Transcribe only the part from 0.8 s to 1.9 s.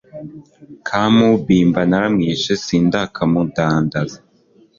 ka Mubimba